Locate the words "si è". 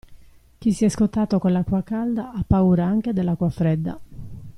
0.73-0.89